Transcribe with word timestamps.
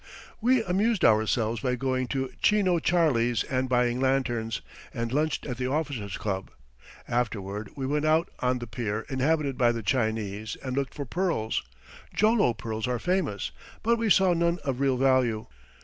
We 0.41 0.63
amused 0.63 1.05
ourselves 1.05 1.61
by 1.61 1.75
going 1.75 2.07
to 2.07 2.31
Chino 2.41 2.79
Charlie's 2.79 3.43
and 3.43 3.69
buying 3.69 3.99
lanterns, 3.99 4.61
and 4.95 5.11
lunched 5.11 5.45
at 5.45 5.57
the 5.57 5.67
Officers' 5.67 6.17
Club. 6.17 6.49
Afterward 7.07 7.69
we 7.75 7.85
went 7.85 8.03
out 8.05 8.27
on 8.39 8.57
the 8.57 8.65
pier 8.65 9.05
inhabited 9.09 9.59
by 9.59 9.71
the 9.71 9.83
Chinese 9.83 10.55
and 10.63 10.75
looked 10.75 10.95
for 10.95 11.05
pearls 11.05 11.61
Jolo 12.15 12.55
pearls 12.55 12.87
are 12.87 12.97
famous 12.97 13.51
but 13.83 13.99
we 13.99 14.09
saw 14.09 14.33
none 14.33 14.57
of 14.63 14.79
real 14.79 14.97
value. 14.97 15.45